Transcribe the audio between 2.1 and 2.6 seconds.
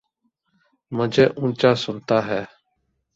ہے